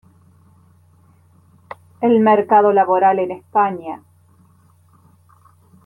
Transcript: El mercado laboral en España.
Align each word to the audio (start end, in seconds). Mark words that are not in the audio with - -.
El 2.01 2.19
mercado 2.21 2.71
laboral 2.73 3.19
en 3.19 3.29
España. 3.29 4.01